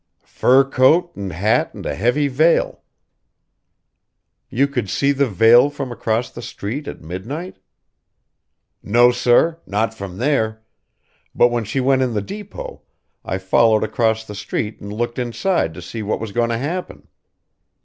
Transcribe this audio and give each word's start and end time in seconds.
"Fur 0.25 0.63
coat 0.63 1.15
and 1.15 1.31
hat 1.31 1.75
and 1.75 1.85
a 1.85 1.93
heavy 1.93 2.27
veil." 2.27 2.81
"You 4.49 4.67
could 4.67 4.89
see 4.89 5.11
the 5.11 5.27
veil 5.29 5.69
from 5.69 5.91
across 5.91 6.31
the 6.31 6.41
street 6.41 6.87
at 6.87 7.01
midnight?" 7.03 7.57
"No 8.81 9.11
sir. 9.11 9.59
Not 9.67 9.93
from 9.93 10.17
there. 10.17 10.63
But 11.35 11.49
when 11.49 11.65
she 11.65 11.79
went 11.79 12.01
in 12.01 12.15
the 12.15 12.21
depot, 12.23 12.81
I 13.23 13.37
followed 13.37 13.83
across 13.83 14.25
the 14.25 14.33
street 14.33 14.81
and 14.81 14.91
looked 14.91 15.19
inside 15.19 15.71
to 15.75 15.83
see 15.83 16.01
what 16.01 16.19
was 16.19 16.31
goin' 16.31 16.49
to 16.49 16.57
happen." 16.57 17.07